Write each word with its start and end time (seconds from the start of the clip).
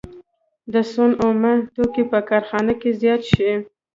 د 0.73 0.75
سون 0.91 1.11
اومه 1.23 1.51
توکي 1.73 2.03
په 2.11 2.19
کارخانه 2.29 2.73
کې 2.81 2.89
زیات 3.01 3.21
شي 3.31 3.51